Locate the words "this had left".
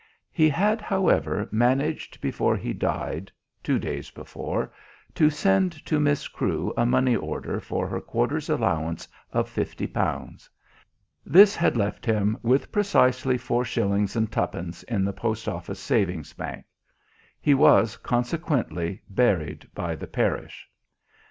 11.23-12.03